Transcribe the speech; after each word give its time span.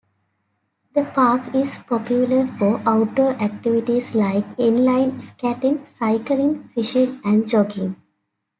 The 0.95 1.03
park 1.03 1.53
is 1.53 1.77
popular 1.77 2.47
for 2.57 2.81
outdoor 2.87 3.33
activities 3.33 4.15
like 4.15 4.43
inline 4.57 5.21
skating, 5.21 5.85
cycling, 5.85 6.63
fishing 6.69 7.21
and 7.23 7.47
jogging. 7.47 7.97